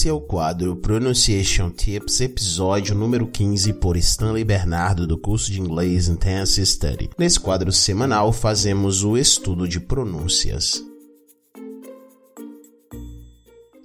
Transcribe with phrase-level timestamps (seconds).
[0.00, 5.60] Esse é o quadro Pronunciation Tips, episódio número 15, por Stanley Bernardo, do curso de
[5.60, 7.10] inglês Intense Study.
[7.18, 10.82] Nesse quadro semanal, fazemos o estudo de pronúncias.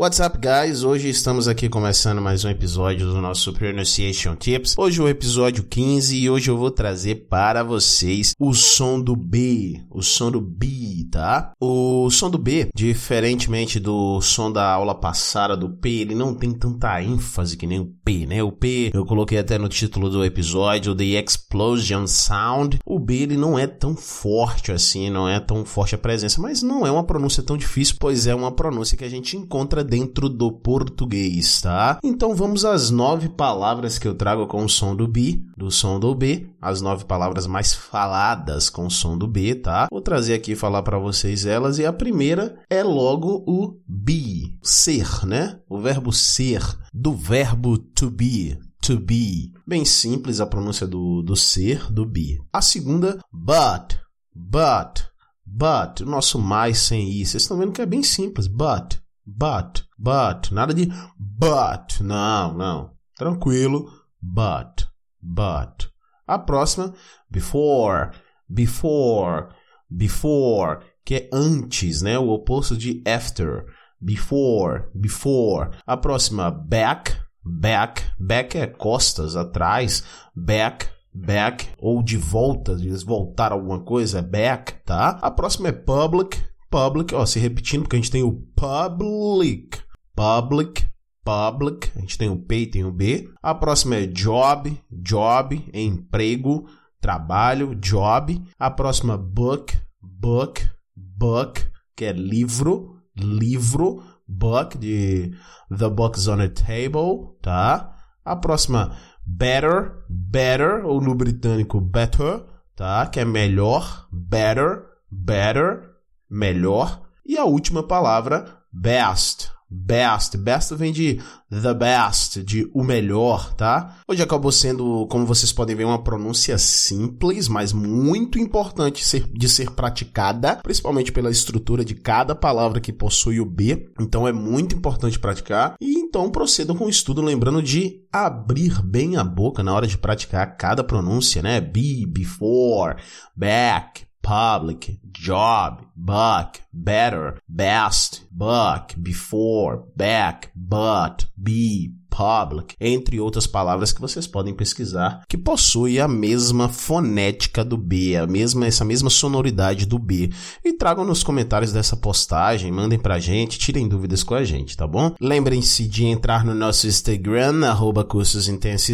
[0.00, 0.84] What's up, guys?
[0.84, 4.76] Hoje estamos aqui começando mais um episódio do nosso Pronunciation Tips.
[4.78, 9.16] Hoje é o episódio 15 e hoje eu vou trazer para vocês o som do
[9.16, 11.52] B, o som do B, tá?
[11.60, 16.52] O som do B, diferentemente do som da aula passada do P, ele não tem
[16.52, 18.40] tanta ênfase que nem o P, né?
[18.40, 22.78] O P, eu coloquei até no título do episódio, The Explosion Sound.
[22.86, 26.62] O B, ele não é tão forte assim, não é tão forte a presença, mas
[26.62, 30.28] não é uma pronúncia tão difícil, pois é uma pronúncia que a gente encontra dentro
[30.28, 31.98] do português, tá?
[32.04, 35.98] Então vamos às nove palavras que eu trago com o som do B, do som
[35.98, 39.88] do B, as nove palavras mais faladas com o som do B, tá?
[39.90, 44.58] Vou trazer aqui e falar para vocês elas e a primeira é logo o be,
[44.62, 45.58] ser, né?
[45.68, 49.52] O verbo ser, do verbo to be, to be.
[49.66, 52.38] Bem simples a pronúncia do, do ser, do be.
[52.52, 53.98] A segunda, but,
[54.34, 55.04] but,
[55.46, 56.00] but.
[56.00, 57.24] O nosso mais sem i.
[57.24, 58.46] Vocês estão vendo que é bem simples.
[58.46, 58.98] But,
[59.36, 60.50] but, but.
[60.50, 60.86] Nada de
[61.18, 62.00] but.
[62.00, 62.90] Não, não.
[63.16, 63.90] Tranquilo.
[64.22, 64.86] But,
[65.20, 65.90] but.
[66.26, 66.94] A próxima,
[67.30, 68.10] before,
[68.48, 69.48] before,
[69.90, 72.18] before, que é antes, né?
[72.18, 73.64] O oposto de after.
[74.00, 75.70] Before, before.
[75.86, 78.02] A próxima, back, back.
[78.18, 80.04] Back é costas, atrás.
[80.34, 81.68] Back, back.
[81.78, 85.18] Ou de volta, eles voltaram alguma coisa, é back, tá?
[85.22, 86.38] A próxima é public,
[86.70, 87.14] public.
[87.14, 89.78] Ó, se repetindo, porque a gente tem o public,
[90.14, 90.86] public,
[91.24, 91.90] public.
[91.96, 93.28] A gente tem o P e tem o B.
[93.42, 96.66] A próxima é job, job, emprego,
[97.00, 98.42] trabalho, job.
[98.58, 101.64] A próxima, book, book, book,
[101.96, 105.32] que é livro, livro, book, de
[105.76, 107.94] The Book's on a Table, tá?
[108.24, 108.96] A próxima,
[109.26, 112.44] better, better, ou no britânico, better,
[112.76, 113.06] tá?
[113.06, 115.82] Que é melhor, better, better,
[116.30, 117.02] melhor.
[117.24, 120.36] E a última palavra, best, best.
[120.38, 123.98] Best vem de the best, de o melhor, tá?
[124.08, 129.70] Hoje acabou sendo, como vocês podem ver, uma pronúncia simples, mas muito importante de ser
[129.72, 133.90] praticada, principalmente pela estrutura de cada palavra que possui o B.
[134.00, 135.76] Então é muito importante praticar.
[135.80, 139.98] E então procedam com o estudo, lembrando de abrir bem a boca na hora de
[139.98, 141.60] praticar cada pronúncia, né?
[141.60, 142.96] Be, before,
[143.36, 153.92] back, public, job, buck, better, best, buck, before, back, but, be, public, entre outras palavras
[153.92, 159.08] que vocês podem pesquisar, que possui a mesma fonética do B, a mesma essa mesma
[159.08, 160.30] sonoridade do B.
[160.64, 164.86] E tragam nos comentários dessa postagem, mandem pra gente, tirem dúvidas com a gente, tá
[164.86, 165.14] bom?
[165.20, 167.52] Lembrem-se de entrar no nosso Instagram,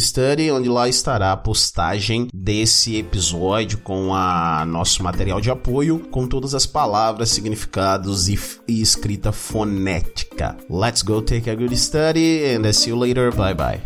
[0.00, 6.26] Study, onde lá estará a postagem desse episódio com a nosso material de apoio, com
[6.26, 10.33] todas as palavras, significados e, e escrita fonética.
[10.68, 13.30] Let's go take a good study and I see you later.
[13.30, 13.80] Bye bye.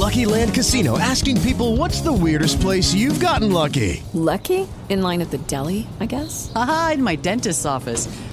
[0.00, 4.02] Lucky Land Casino asking people what's the weirdest place you've gotten lucky?
[4.14, 4.66] Lucky?
[4.88, 6.50] In line at the deli, I guess?
[6.56, 8.08] Aha, in my dentist's office.